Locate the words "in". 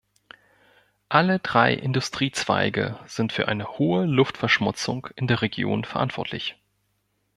5.15-5.27